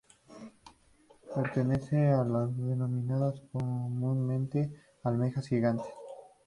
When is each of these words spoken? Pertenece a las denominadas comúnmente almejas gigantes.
Pertenece 1.35 2.07
a 2.09 2.23
las 2.23 2.57
denominadas 2.57 3.39
comúnmente 3.51 4.71
almejas 5.03 5.47
gigantes. 5.47 5.85